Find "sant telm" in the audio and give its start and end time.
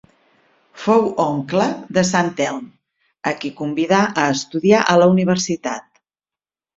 2.11-2.63